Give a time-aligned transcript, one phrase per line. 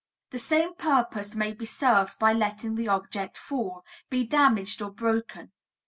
[0.31, 5.51] The same purpose may be served by letting the object fall, be damaged or broken.